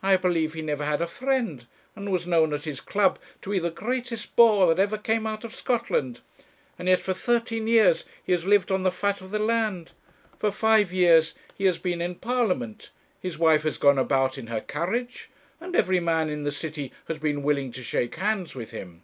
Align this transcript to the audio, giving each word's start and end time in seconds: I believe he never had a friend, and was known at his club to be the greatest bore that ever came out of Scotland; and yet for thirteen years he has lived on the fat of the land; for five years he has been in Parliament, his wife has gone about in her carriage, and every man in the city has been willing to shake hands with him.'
I 0.00 0.16
believe 0.16 0.54
he 0.54 0.62
never 0.62 0.84
had 0.84 1.02
a 1.02 1.08
friend, 1.08 1.66
and 1.96 2.12
was 2.12 2.24
known 2.24 2.54
at 2.54 2.62
his 2.66 2.80
club 2.80 3.18
to 3.42 3.50
be 3.50 3.58
the 3.58 3.68
greatest 3.68 4.36
bore 4.36 4.68
that 4.68 4.78
ever 4.80 4.96
came 4.96 5.26
out 5.26 5.42
of 5.42 5.56
Scotland; 5.56 6.20
and 6.78 6.86
yet 6.86 7.02
for 7.02 7.12
thirteen 7.12 7.66
years 7.66 8.04
he 8.22 8.30
has 8.30 8.44
lived 8.44 8.70
on 8.70 8.84
the 8.84 8.92
fat 8.92 9.20
of 9.20 9.32
the 9.32 9.40
land; 9.40 9.90
for 10.38 10.52
five 10.52 10.92
years 10.92 11.34
he 11.58 11.64
has 11.64 11.78
been 11.78 12.00
in 12.00 12.14
Parliament, 12.14 12.90
his 13.18 13.38
wife 13.40 13.64
has 13.64 13.76
gone 13.76 13.98
about 13.98 14.38
in 14.38 14.46
her 14.46 14.60
carriage, 14.60 15.30
and 15.60 15.74
every 15.74 15.98
man 15.98 16.30
in 16.30 16.44
the 16.44 16.52
city 16.52 16.92
has 17.08 17.18
been 17.18 17.42
willing 17.42 17.72
to 17.72 17.82
shake 17.82 18.14
hands 18.14 18.54
with 18.54 18.70
him.' 18.70 19.02